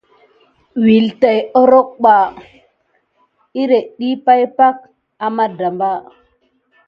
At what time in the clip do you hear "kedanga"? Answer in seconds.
5.51-5.91